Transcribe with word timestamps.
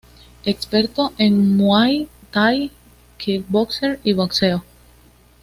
Experto 0.47 1.13
en 1.19 1.57
Muay 1.57 2.09
Thai 2.31 2.71
kickboxer 3.19 3.99
y 4.03 4.13
boxeo. 4.13 4.63